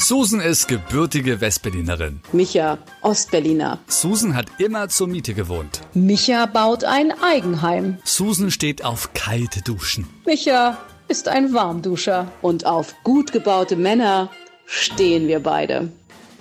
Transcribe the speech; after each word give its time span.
Susan 0.00 0.40
ist 0.40 0.66
gebürtige 0.66 1.42
Westberlinerin. 1.42 2.22
Micha, 2.32 2.78
Ostberliner. 3.02 3.78
Susan 3.86 4.34
hat 4.34 4.46
immer 4.58 4.88
zur 4.88 5.08
Miete 5.08 5.34
gewohnt. 5.34 5.82
Micha 5.92 6.46
baut 6.46 6.84
ein 6.84 7.12
Eigenheim. 7.22 7.98
Susan 8.02 8.50
steht 8.50 8.82
auf 8.82 9.12
kalte 9.12 9.60
Duschen. 9.60 10.08
Micha 10.24 10.78
ist 11.08 11.28
ein 11.28 11.52
Warmduscher. 11.52 12.32
Und 12.40 12.64
auf 12.64 12.94
gut 13.04 13.30
gebaute 13.30 13.76
Männer 13.76 14.30
stehen 14.64 15.28
wir 15.28 15.40
beide. 15.40 15.92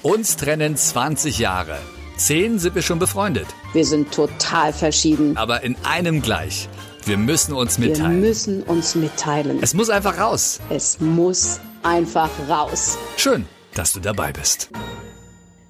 Uns 0.03 0.37
trennen 0.37 0.77
20 0.77 1.37
Jahre. 1.37 1.77
Zehn 2.15 2.59
sind 2.59 2.75
wir 2.75 2.81
schon 2.81 2.99
befreundet. 2.99 3.47
Wir 3.73 3.85
sind 3.85 4.13
total 4.13 4.71
verschieden. 4.71 5.35
Aber 5.35 5.63
in 5.63 5.75
einem 5.83 6.21
gleich. 6.21 6.69
Wir 7.05 7.17
müssen 7.17 7.53
uns 7.53 7.77
mitteilen. 7.77 8.21
Wir 8.21 8.29
müssen 8.29 8.63
uns 8.63 8.95
mitteilen. 8.95 9.59
Es 9.61 9.73
muss 9.73 9.89
einfach 9.89 10.17
raus. 10.17 10.61
Es 10.69 11.01
muss 11.01 11.59
einfach 11.83 12.29
raus. 12.47 12.97
Schön, 13.17 13.45
dass 13.73 13.93
du 13.93 13.99
dabei 13.99 14.31
bist. 14.31 14.69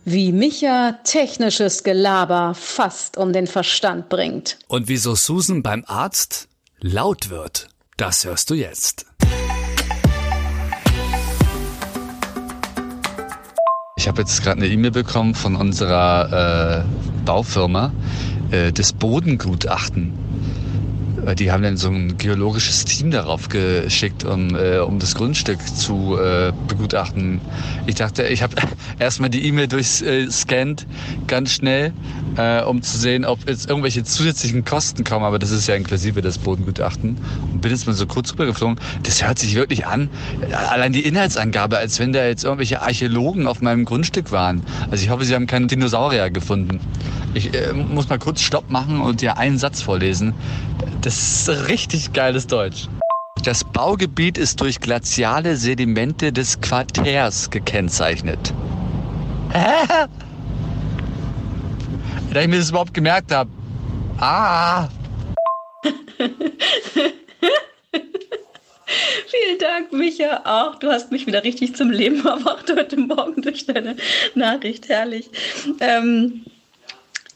Wie 0.05 0.31
Micha 0.31 0.99
technisches 1.03 1.83
Gelaber 1.83 2.53
fast 2.55 3.17
um 3.17 3.33
den 3.33 3.47
Verstand 3.47 4.09
bringt. 4.09 4.57
Und 4.67 4.87
wieso 4.87 5.15
Susan 5.15 5.61
beim 5.61 5.83
Arzt 5.85 6.47
laut 6.79 7.29
wird, 7.29 7.67
das 7.97 8.25
hörst 8.25 8.49
du 8.49 8.55
jetzt. 8.55 9.05
Ich 13.97 14.07
habe 14.07 14.21
jetzt 14.21 14.41
gerade 14.41 14.61
eine 14.61 14.67
E-Mail 14.67 14.91
bekommen 14.91 15.35
von 15.35 15.57
unserer 15.57 16.85
äh, 16.85 17.25
Baufirma, 17.25 17.91
äh, 18.49 18.71
das 18.71 18.93
Bodengutachten 18.93 20.13
die 21.35 21.51
haben 21.51 21.63
dann 21.63 21.77
so 21.77 21.89
ein 21.89 22.17
geologisches 22.17 22.85
Team 22.85 23.11
darauf 23.11 23.49
geschickt, 23.49 24.23
um, 24.23 24.55
äh, 24.55 24.79
um 24.79 24.99
das 24.99 25.15
Grundstück 25.15 25.59
zu 25.75 26.17
äh, 26.17 26.51
begutachten. 26.67 27.41
Ich 27.87 27.95
dachte, 27.95 28.27
ich 28.27 28.41
habe 28.41 28.55
erstmal 28.99 29.29
die 29.29 29.45
E-Mail 29.45 29.67
durchscannt, 29.67 30.87
ganz 31.27 31.53
schnell, 31.53 31.93
äh, 32.37 32.61
um 32.63 32.81
zu 32.81 32.97
sehen, 32.97 33.25
ob 33.25 33.47
jetzt 33.49 33.69
irgendwelche 33.69 34.03
zusätzlichen 34.03 34.65
Kosten 34.65 35.03
kommen, 35.03 35.25
aber 35.25 35.39
das 35.39 35.51
ist 35.51 35.67
ja 35.67 35.75
inklusive 35.75 36.21
des 36.21 36.37
Bodengutachten. 36.37 37.17
Und 37.51 37.61
bin 37.61 37.71
jetzt 37.71 37.87
mal 37.87 37.93
so 37.93 38.05
kurz 38.05 38.33
rübergeflogen. 38.33 38.79
Das 39.03 39.25
hört 39.25 39.39
sich 39.39 39.55
wirklich 39.55 39.85
an, 39.85 40.09
allein 40.51 40.93
die 40.93 41.01
Inhaltsangabe, 41.01 41.77
als 41.77 41.99
wenn 41.99 42.13
da 42.13 42.25
jetzt 42.25 42.43
irgendwelche 42.43 42.81
Archäologen 42.81 43.47
auf 43.47 43.61
meinem 43.61 43.85
Grundstück 43.85 44.31
waren. 44.31 44.63
Also 44.89 45.03
ich 45.03 45.09
hoffe, 45.09 45.25
sie 45.25 45.35
haben 45.35 45.47
keine 45.47 45.67
Dinosaurier 45.67 46.29
gefunden. 46.29 46.79
Ich 47.33 47.53
äh, 47.53 47.73
muss 47.73 48.09
mal 48.09 48.17
kurz 48.17 48.41
Stopp 48.41 48.69
machen 48.69 49.01
und 49.01 49.21
dir 49.21 49.37
einen 49.37 49.57
Satz 49.57 49.81
vorlesen. 49.81 50.33
Das 51.01 51.17
ist 51.17 51.67
richtig 51.69 52.11
geiles 52.11 52.45
Deutsch. 52.45 52.87
Das 53.43 53.63
Baugebiet 53.63 54.37
ist 54.37 54.59
durch 54.59 54.81
glaziale 54.81 55.55
Sedimente 55.55 56.33
des 56.33 56.59
Quartärs 56.59 57.49
gekennzeichnet. 57.49 58.53
Hä? 59.53 60.07
Da 62.33 62.41
ich 62.41 62.47
mir 62.47 62.57
das 62.57 62.69
überhaupt 62.69 62.93
gemerkt 62.93 63.31
habe. 63.31 63.49
Ah! 64.19 64.89
Vielen 69.27 69.59
Dank, 69.59 69.93
Micha. 69.93 70.41
Auch 70.43 70.75
du 70.79 70.91
hast 70.91 71.11
mich 71.11 71.25
wieder 71.25 71.43
richtig 71.43 71.75
zum 71.75 71.91
Leben 71.91 72.25
erwacht 72.25 72.69
heute 72.75 72.97
Morgen 72.97 73.41
durch 73.41 73.65
deine 73.65 73.95
Nachricht. 74.35 74.89
Herrlich. 74.89 75.29
Ähm, 75.79 76.43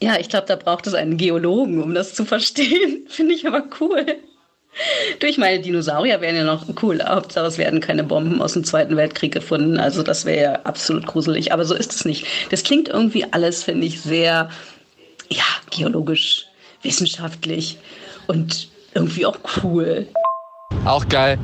ja, 0.04 0.18
ich 0.18 0.28
glaube, 0.28 0.46
da 0.46 0.56
braucht 0.56 0.86
es 0.86 0.92
einen 0.92 1.16
Geologen, 1.16 1.82
um 1.82 1.94
das 1.94 2.14
zu 2.14 2.26
verstehen. 2.26 3.04
Finde 3.08 3.34
ich 3.34 3.46
aber 3.46 3.64
cool. 3.80 4.04
Du, 5.20 5.26
ich 5.26 5.38
meine, 5.38 5.62
Dinosaurier 5.62 6.20
wären 6.20 6.36
ja 6.36 6.44
noch 6.44 6.66
cool. 6.82 7.00
Hauptsache, 7.02 7.46
es 7.46 7.56
werden 7.56 7.80
keine 7.80 8.04
Bomben 8.04 8.42
aus 8.42 8.52
dem 8.52 8.64
Zweiten 8.64 8.96
Weltkrieg 8.96 9.32
gefunden. 9.32 9.78
Also 9.78 10.02
das 10.02 10.26
wäre 10.26 10.42
ja 10.42 10.52
absolut 10.64 11.06
gruselig. 11.06 11.52
Aber 11.52 11.64
so 11.64 11.74
ist 11.74 11.94
es 11.94 12.04
nicht. 12.04 12.26
Das 12.50 12.64
klingt 12.64 12.88
irgendwie 12.88 13.24
alles, 13.32 13.62
finde 13.62 13.86
ich, 13.86 14.02
sehr, 14.02 14.50
ja, 15.30 15.44
geologisch, 15.70 16.46
wissenschaftlich 16.82 17.78
und 18.26 18.68
irgendwie 18.94 19.24
auch 19.24 19.38
cool. 19.62 20.06
Auch 20.84 21.08
geil. 21.08 21.38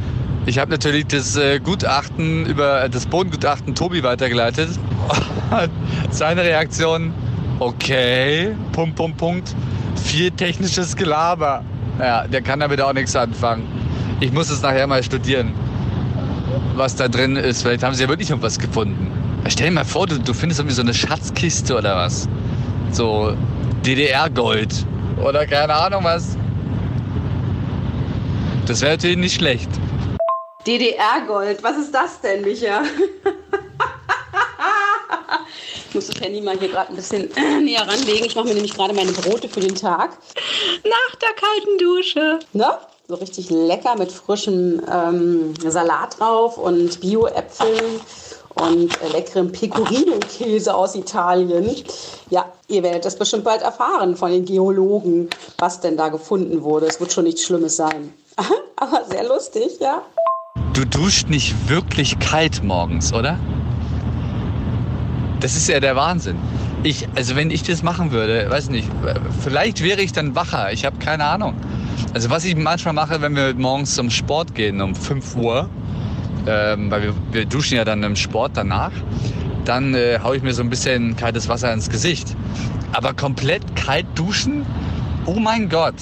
Ich 0.45 0.59
habe 0.59 0.71
natürlich 0.71 1.07
das 1.07 1.37
äh, 1.37 1.61
Gutachten 1.61 2.45
über 2.45 2.89
das 2.91 3.07
Bodengutachten 3.07 3.75
Tobi 3.75 4.03
weitergeleitet. 4.03 4.69
Seine 6.11 6.43
Reaktion, 6.43 7.15
Okay, 7.61 8.57
Punkt, 8.73 8.97
Punkt, 8.97 9.19
Punkt. 9.19 9.55
Viel 10.03 10.31
technisches 10.31 10.97
Gelaber. 10.97 11.63
Ja, 11.99 12.27
der 12.27 12.41
kann 12.41 12.61
damit 12.61 12.81
auch 12.81 12.95
nichts 12.95 13.15
anfangen. 13.15 13.69
Ich 14.21 14.33
muss 14.33 14.49
es 14.49 14.63
nachher 14.63 14.87
mal 14.87 15.03
studieren, 15.03 15.53
was 16.75 16.97
da 16.97 17.07
drin 17.07 17.37
ist. 17.37 17.61
Vielleicht 17.61 17.83
haben 17.83 17.95
sie 17.95 18.05
ja 18.05 18.09
wirklich 18.09 18.31
noch 18.31 18.41
was 18.41 18.59
gefunden. 18.59 19.13
Stell 19.47 19.69
dir 19.69 19.75
mal 19.75 19.85
vor, 19.85 20.07
du, 20.07 20.19
du 20.19 20.33
findest 20.33 20.61
irgendwie 20.61 20.75
so 20.75 20.81
eine 20.81 20.95
Schatzkiste 20.95 21.77
oder 21.77 21.97
was. 21.97 22.31
So 22.93 23.37
DDR-Gold. 23.85 24.87
Oder 25.23 25.47
keine 25.47 25.75
Ahnung 25.75 26.03
was. 26.03 26.39
Das 28.67 28.81
wäre 28.81 28.93
natürlich 28.93 29.19
nicht 29.19 29.35
schlecht. 29.35 29.69
DDR-Gold, 30.67 31.63
was 31.63 31.77
ist 31.77 31.95
das 31.95 32.23
denn, 32.23 32.41
Micha? 32.41 32.83
Ich 35.91 35.95
muss 35.97 36.07
das 36.07 36.21
Handy 36.21 36.41
mal 36.41 36.57
hier 36.57 36.69
gerade 36.69 36.91
ein 36.91 36.95
bisschen 36.95 37.37
äh, 37.37 37.61
näher 37.61 37.81
ranlegen. 37.81 38.25
Ich 38.25 38.37
mache 38.37 38.47
mir 38.47 38.55
nämlich 38.55 38.75
gerade 38.75 38.95
meine 38.95 39.11
Brote 39.11 39.49
für 39.49 39.59
den 39.59 39.75
Tag. 39.75 40.11
Nach 40.85 41.17
der 41.17 41.31
kalten 41.31 41.79
Dusche. 41.79 42.39
Ne? 42.53 42.67
So 43.09 43.17
richtig 43.17 43.51
lecker 43.51 43.97
mit 43.99 44.13
frischem 44.13 44.81
ähm, 44.89 45.53
Salat 45.67 46.21
drauf 46.21 46.59
und 46.59 47.01
Bio-Äpfeln 47.01 48.01
und 48.55 49.03
äh, 49.03 49.09
leckerem 49.09 49.51
Pecorino-Käse 49.51 50.73
aus 50.73 50.95
Italien. 50.95 51.69
Ja, 52.31 52.45
ihr 52.69 52.85
werdet 52.85 53.05
das 53.05 53.17
bestimmt 53.17 53.43
bald 53.43 53.63
erfahren 53.63 54.15
von 54.15 54.31
den 54.31 54.45
Geologen, 54.45 55.29
was 55.59 55.81
denn 55.81 55.97
da 55.97 56.09
gefunden 56.09 56.63
wurde. 56.63 56.87
Es 56.87 57.01
wird 57.01 57.13
schon 57.13 57.25
nichts 57.25 57.43
Schlimmes 57.43 57.75
sein. 57.75 58.15
Aber 58.77 59.07
sehr 59.11 59.27
lustig, 59.27 59.81
ja. 59.81 60.03
Du 60.73 60.85
duscht 60.85 61.29
nicht 61.29 61.69
wirklich 61.69 62.17
kalt 62.21 62.63
morgens, 62.63 63.13
oder? 63.13 63.41
Das 65.41 65.57
ist 65.57 65.69
ja 65.69 65.81
der 65.81 65.97
Wahnsinn. 65.97 66.37
Ich, 66.83 67.09
also 67.17 67.35
wenn 67.35 67.51
ich 67.51 67.63
das 67.63 67.83
machen 67.83 68.13
würde, 68.13 68.51
weiß 68.51 68.69
nicht, 68.69 68.89
vielleicht 69.43 69.83
wäre 69.83 70.03
ich 70.03 70.13
dann 70.13 70.35
wacher. 70.35 70.71
Ich 70.73 70.85
habe 70.85 70.99
keine 70.99 71.25
Ahnung. 71.25 71.55
Also 72.13 72.29
was 72.29 72.45
ich 72.45 72.57
manchmal 72.57 72.93
mache, 72.93 73.23
wenn 73.23 73.35
wir 73.35 73.55
morgens 73.55 73.95
zum 73.95 74.11
Sport 74.11 74.55
gehen 74.55 74.83
um 74.83 74.95
5 74.95 75.37
Uhr, 75.37 75.69
ähm, 76.47 76.91
weil 76.91 77.03
wir, 77.03 77.15
wir, 77.33 77.47
duschen 77.47 77.77
ja 77.77 77.85
dann 77.85 78.03
im 78.03 78.17
Sport 78.17 78.53
danach, 78.55 78.93
dann 79.65 79.95
äh, 79.95 80.19
haue 80.23 80.37
ich 80.37 80.43
mir 80.43 80.53
so 80.53 80.63
ein 80.63 80.69
bisschen 80.69 81.17
kaltes 81.17 81.49
Wasser 81.49 81.73
ins 81.73 81.89
Gesicht. 81.89 82.37
Aber 82.93 83.15
komplett 83.15 83.77
kalt 83.77 84.07
duschen? 84.15 84.67
Oh 85.25 85.39
mein 85.39 85.71
Gott. 85.71 85.95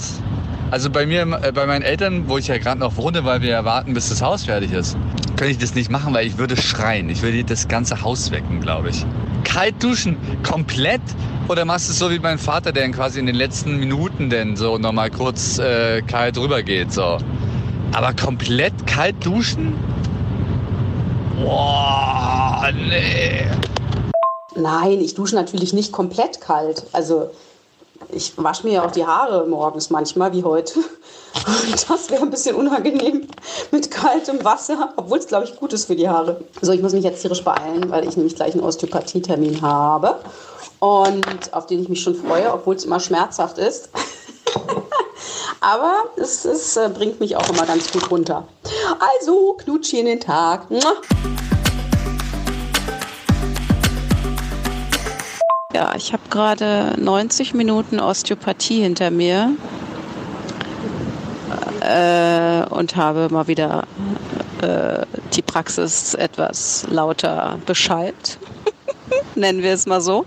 Also 0.72 0.90
bei 0.90 1.06
mir, 1.06 1.22
äh, 1.42 1.52
bei 1.52 1.66
meinen 1.66 1.82
Eltern, 1.82 2.28
wo 2.28 2.38
ich 2.38 2.48
ja 2.48 2.58
gerade 2.58 2.80
noch 2.80 2.96
wohne, 2.96 3.24
weil 3.24 3.40
wir 3.42 3.50
ja 3.50 3.64
warten, 3.64 3.94
bis 3.94 4.08
das 4.08 4.20
Haus 4.20 4.46
fertig 4.46 4.72
ist, 4.72 4.96
könnte 5.36 5.52
ich 5.52 5.58
das 5.58 5.74
nicht 5.76 5.90
machen, 5.90 6.12
weil 6.12 6.26
ich 6.26 6.38
würde 6.38 6.56
schreien. 6.56 7.08
Ich 7.08 7.22
würde 7.22 7.44
das 7.44 7.68
ganze 7.68 8.02
Haus 8.02 8.32
wecken, 8.32 8.60
glaube 8.60 8.90
ich 8.90 9.06
kalt 9.48 9.82
duschen 9.82 10.16
komplett 10.42 11.00
oder 11.48 11.64
machst 11.64 11.88
du 11.88 11.92
es 11.92 11.98
so 11.98 12.10
wie 12.10 12.18
mein 12.18 12.38
Vater, 12.38 12.72
der 12.72 12.88
quasi 12.90 13.18
in 13.18 13.26
den 13.26 13.34
letzten 13.34 13.78
Minuten 13.78 14.28
denn 14.28 14.56
so 14.56 14.76
nochmal 14.76 15.10
kurz 15.10 15.58
äh, 15.58 16.02
kalt 16.02 16.36
rüber 16.36 16.62
geht, 16.62 16.92
so. 16.92 17.18
Aber 17.94 18.12
komplett 18.12 18.86
kalt 18.86 19.16
duschen? 19.24 19.74
Boah, 21.42 22.70
nee. 22.74 23.46
Nein, 24.54 25.00
ich 25.00 25.14
dusche 25.14 25.36
natürlich 25.36 25.72
nicht 25.72 25.92
komplett 25.92 26.40
kalt. 26.40 26.84
Also 26.92 27.30
ich 28.10 28.32
wasche 28.36 28.66
mir 28.66 28.74
ja 28.74 28.86
auch 28.86 28.90
die 28.90 29.06
Haare 29.06 29.46
morgens 29.46 29.90
manchmal, 29.90 30.32
wie 30.32 30.44
heute. 30.44 30.78
Und 30.78 31.88
das 31.88 32.10
wäre 32.10 32.22
ein 32.22 32.30
bisschen 32.30 32.56
unangenehm 32.56 33.26
mit 33.70 33.90
kaltem 33.90 34.44
Wasser, 34.44 34.92
obwohl 34.96 35.18
es, 35.18 35.26
glaube 35.26 35.44
ich, 35.44 35.56
gut 35.56 35.72
ist 35.72 35.86
für 35.86 35.96
die 35.96 36.08
Haare. 36.08 36.40
So, 36.60 36.72
ich 36.72 36.82
muss 36.82 36.92
mich 36.92 37.04
jetzt 37.04 37.22
tierisch 37.22 37.44
beeilen, 37.44 37.90
weil 37.90 38.06
ich 38.06 38.16
nämlich 38.16 38.34
gleich 38.34 38.54
einen 38.54 38.64
Osteopathie-Termin 38.64 39.62
habe. 39.62 40.20
Und 40.80 41.52
auf 41.52 41.66
den 41.66 41.82
ich 41.82 41.88
mich 41.88 42.02
schon 42.02 42.14
freue, 42.14 42.52
obwohl 42.52 42.76
es 42.76 42.84
immer 42.84 43.00
schmerzhaft 43.00 43.58
ist. 43.58 43.90
aber 45.60 46.04
es, 46.16 46.44
es 46.44 46.76
äh, 46.76 46.88
bringt 46.88 47.20
mich 47.20 47.36
auch 47.36 47.48
immer 47.48 47.66
ganz 47.66 47.90
gut 47.90 48.10
runter. 48.10 48.46
Also, 49.18 49.56
Knutschi 49.58 50.00
in 50.00 50.06
den 50.06 50.20
Tag. 50.20 50.70
Ja, 55.78 55.92
ich 55.94 56.12
habe 56.12 56.24
gerade 56.28 56.94
90 56.98 57.54
Minuten 57.54 58.00
Osteopathie 58.00 58.82
hinter 58.82 59.12
mir 59.12 59.52
äh, 61.82 62.64
und 62.68 62.96
habe 62.96 63.28
mal 63.30 63.46
wieder 63.46 63.84
äh, 64.60 65.06
die 65.34 65.42
Praxis 65.42 66.14
etwas 66.14 66.84
lauter 66.90 67.60
beschallt. 67.64 68.40
Nennen 69.36 69.62
wir 69.62 69.72
es 69.72 69.86
mal 69.86 70.00
so. 70.00 70.26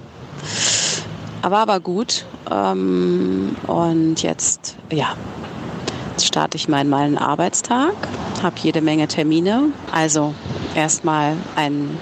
Aber 1.42 1.58
aber 1.58 1.82
gut. 1.82 2.26
Ähm, 2.50 3.58
und 3.68 4.24
jetzt, 4.24 4.78
ja, 4.90 5.18
jetzt 6.12 6.28
starte 6.28 6.56
ich 6.56 6.70
meinen 6.70 6.90
meinen 6.90 7.18
Arbeitstag, 7.18 7.92
habe 8.42 8.56
jede 8.64 8.80
Menge 8.80 9.10
Termine. 9.10 9.74
Also 9.92 10.34
erstmal 10.76 11.36
ein 11.58 11.98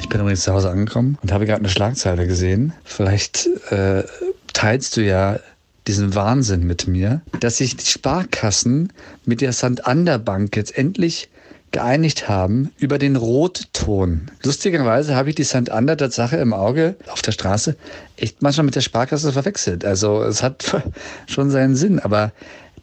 Ich 0.00 0.08
bin 0.08 0.20
übrigens 0.20 0.42
zu 0.44 0.52
Hause 0.52 0.70
angekommen 0.70 1.18
und 1.20 1.32
habe 1.32 1.46
gerade 1.46 1.58
eine 1.58 1.68
Schlagzeile 1.68 2.28
gesehen. 2.28 2.72
Vielleicht 2.84 3.48
äh, 3.70 4.04
teilst 4.52 4.96
du 4.96 5.02
ja 5.02 5.40
diesen 5.88 6.14
Wahnsinn 6.14 6.64
mit 6.64 6.86
mir, 6.86 7.22
dass 7.40 7.56
sich 7.56 7.76
die 7.76 7.86
Sparkassen 7.86 8.92
mit 9.24 9.40
der 9.40 9.52
Santander 9.52 10.20
Bank 10.20 10.54
jetzt 10.56 10.78
endlich 10.78 11.28
geeinigt 11.72 12.28
haben 12.28 12.70
über 12.78 12.98
den 12.98 13.16
Rotton. 13.16 14.30
Lustigerweise 14.42 15.16
habe 15.16 15.30
ich 15.30 15.34
die 15.34 15.44
Santander 15.44 15.96
Tatsache 15.96 16.36
im 16.36 16.52
Auge 16.52 16.96
auf 17.08 17.22
der 17.22 17.32
Straße 17.32 17.76
echt 18.16 18.42
manchmal 18.42 18.66
mit 18.66 18.76
der 18.76 18.80
Sparkasse 18.82 19.32
verwechselt. 19.32 19.84
Also 19.84 20.22
es 20.22 20.42
hat 20.42 20.82
schon 21.26 21.50
seinen 21.50 21.74
Sinn, 21.74 21.98
aber 21.98 22.32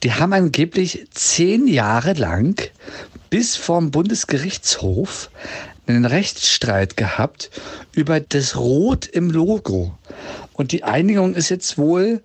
die 0.04 0.14
haben 0.14 0.34
angeblich 0.34 1.08
zehn 1.12 1.68
Jahre 1.68 2.14
lang 2.14 2.62
bis 3.30 3.56
vom 3.56 3.92
Bundesgerichtshof 3.92 5.30
einen 5.88 6.06
Rechtsstreit 6.06 6.98
gehabt 6.98 7.50
über 7.94 8.20
das 8.20 8.56
Rot 8.56 9.08
im 9.08 9.30
Logo. 9.30 9.98
Und 10.54 10.72
die 10.72 10.84
Einigung 10.84 11.36
ist 11.36 11.50
jetzt 11.50 11.78
wohl, 11.78 12.22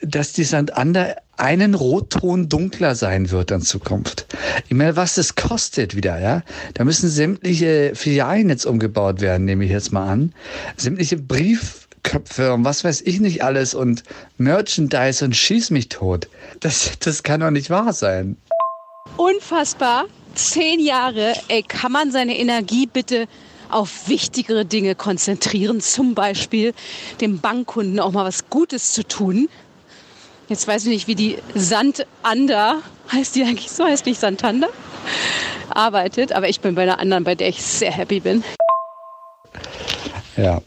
dass 0.00 0.32
die 0.32 0.44
Santander 0.44 1.16
einen 1.36 1.74
Rotton 1.74 2.48
dunkler 2.48 2.94
sein 2.94 3.30
wird 3.30 3.50
in 3.50 3.60
Zukunft. 3.60 4.26
Ich 4.68 4.74
meine, 4.74 4.96
was 4.96 5.14
das 5.14 5.34
kostet 5.34 5.96
wieder, 5.96 6.20
ja? 6.20 6.42
Da 6.74 6.84
müssen 6.84 7.08
sämtliche 7.08 7.92
Filialen 7.94 8.48
jetzt 8.48 8.66
umgebaut 8.66 9.20
werden, 9.20 9.44
nehme 9.44 9.64
ich 9.64 9.70
jetzt 9.70 9.92
mal 9.92 10.08
an. 10.08 10.32
Sämtliche 10.76 11.16
Briefköpfe 11.16 12.52
und 12.52 12.64
was 12.64 12.84
weiß 12.84 13.02
ich 13.02 13.20
nicht 13.20 13.42
alles 13.42 13.74
und 13.74 14.02
Merchandise 14.38 15.24
und 15.24 15.34
schieß 15.34 15.70
mich 15.70 15.88
tot. 15.88 16.28
Das, 16.60 16.92
das 17.00 17.22
kann 17.22 17.40
doch 17.40 17.50
nicht 17.50 17.70
wahr 17.70 17.92
sein. 17.92 18.36
Unfassbar. 19.16 20.06
Zehn 20.34 20.80
Jahre. 20.80 21.34
Ey, 21.48 21.62
kann 21.62 21.92
man 21.92 22.10
seine 22.10 22.36
Energie 22.36 22.86
bitte 22.86 23.26
auf 23.70 24.08
wichtigere 24.08 24.64
Dinge 24.64 24.94
konzentrieren? 24.94 25.80
Zum 25.80 26.14
Beispiel 26.14 26.74
dem 27.20 27.38
Bankkunden 27.38 28.00
auch 28.00 28.12
mal 28.12 28.24
was 28.24 28.50
Gutes 28.50 28.92
zu 28.92 29.06
tun. 29.06 29.48
Jetzt 30.48 30.68
weiß 30.68 30.84
ich 30.84 30.90
nicht, 30.90 31.08
wie 31.08 31.14
die 31.14 31.38
Sandander, 31.54 32.82
heißt 33.10 33.34
die 33.34 33.44
eigentlich 33.44 33.70
so, 33.70 33.84
heißt 33.84 34.04
nicht 34.06 34.20
Santander, 34.20 34.68
arbeitet. 35.70 36.32
Aber 36.32 36.48
ich 36.48 36.60
bin 36.60 36.74
bei 36.74 36.82
einer 36.82 36.98
anderen, 36.98 37.24
bei 37.24 37.34
der 37.34 37.48
ich 37.48 37.62
sehr 37.62 37.92
happy 37.92 38.20
bin. 38.20 38.44
Ja. 40.36 40.60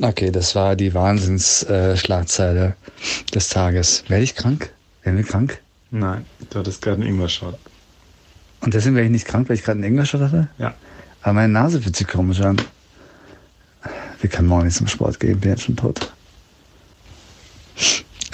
Okay, 0.00 0.30
das 0.30 0.54
war 0.54 0.76
die 0.76 0.94
Wahnsinnsschlagzeile 0.94 2.66
äh, 2.66 3.30
des 3.32 3.48
Tages. 3.48 4.04
Werde 4.08 4.22
ich 4.22 4.36
krank? 4.36 4.72
Werden 5.02 5.16
wir 5.16 5.24
krank? 5.24 5.60
Nein, 5.90 6.24
du 6.50 6.60
hattest 6.60 6.80
gerade 6.80 7.02
einen 7.02 7.10
Ingwer-Shot. 7.10 7.58
Und 8.60 8.74
deswegen 8.74 8.94
werde 8.94 9.06
ich 9.06 9.12
nicht 9.12 9.26
krank, 9.26 9.48
weil 9.48 9.56
ich 9.56 9.64
gerade 9.64 9.78
einen 9.78 9.92
Ingwer-Shot 9.92 10.20
hatte? 10.20 10.48
Ja. 10.58 10.74
Aber 11.22 11.32
meine 11.34 11.52
Nase 11.52 11.82
fühlt 11.82 11.96
sich 11.96 12.06
komisch 12.06 12.40
an. 12.40 12.60
Wir 14.20 14.30
können 14.30 14.48
morgen 14.48 14.66
nicht 14.66 14.76
zum 14.76 14.86
Sport 14.86 15.18
gehen, 15.18 15.40
bin 15.40 15.50
jetzt 15.50 15.64
schon 15.64 15.76
tot. 15.76 16.12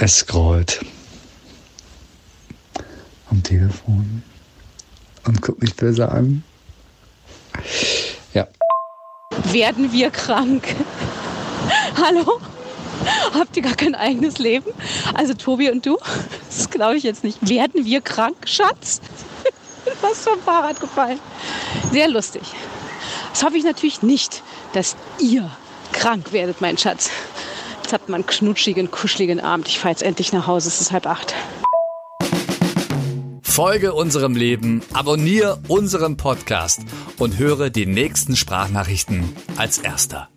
Es 0.07 0.19
scrollt 0.19 0.85
am 3.29 3.43
Telefon 3.43 4.23
und 5.25 5.43
guckt 5.43 5.61
mich 5.61 5.75
böse 5.75 6.09
an. 6.09 6.45
Ja. 8.33 8.47
Werden 9.51 9.93
wir 9.93 10.11
krank? 10.11 10.63
Hallo? 11.97 12.41
Habt 13.35 13.57
ihr 13.57 13.65
gar 13.65 13.75
kein 13.75 13.97
eigenes 13.97 14.39
Leben? 14.39 14.71
Also 15.13 15.35
Tobi 15.35 15.73
und 15.73 15.85
du? 15.85 15.99
Das 16.47 16.71
glaube 16.71 16.99
ich 16.99 17.03
jetzt 17.03 17.25
nicht. 17.25 17.39
Werden 17.49 17.85
wir 17.85 18.01
krank, 18.01 18.37
Schatz? 18.45 19.01
Was 20.03 20.21
vom 20.21 20.39
Fahrrad 20.39 20.79
gefallen. 20.79 21.19
Sehr 21.91 22.07
lustig. 22.07 22.43
Das 23.31 23.43
hoffe 23.43 23.57
ich 23.57 23.65
natürlich 23.65 24.03
nicht, 24.03 24.45
dass 24.73 24.95
ihr 25.19 25.51
krank 25.93 26.33
werdet, 26.33 26.61
mein 26.61 26.79
Schatz. 26.79 27.11
Jetzt 27.87 27.93
habt 27.93 28.09
man 28.09 28.23
einen 28.23 28.27
knutschigen, 28.27 28.91
kuscheligen 28.91 29.39
Abend. 29.39 29.69
Ich 29.69 29.79
fahre 29.79 29.93
jetzt 29.93 30.03
endlich 30.03 30.33
nach 30.33 30.49
Hause. 30.49 30.67
Es 30.67 30.81
ist 30.81 30.91
halb 30.91 31.07
acht. 31.07 31.37
Folge 33.43 33.95
unserem 33.95 34.35
Leben, 34.35 34.83
abonniere 34.93 35.61
unseren 35.69 36.17
Podcast 36.17 36.81
und 37.21 37.39
höre 37.39 37.71
die 37.71 37.87
nächsten 37.87 38.35
Sprachnachrichten 38.35 39.37
als 39.57 39.79
erster. 39.79 40.29